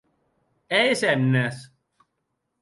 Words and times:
E 0.77 0.79
es 0.93 1.01
hemnes? 1.09 1.57